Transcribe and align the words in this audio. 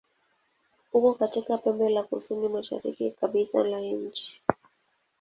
Uko 0.93 1.13
katika 1.13 1.57
pembe 1.57 1.89
la 1.89 2.03
kusini-mashariki 2.03 3.11
kabisa 3.11 3.63
la 3.63 3.79
nchi. 3.79 4.41